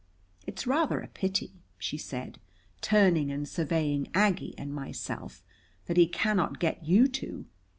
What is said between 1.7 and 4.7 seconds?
she said, turning and surveying Aggie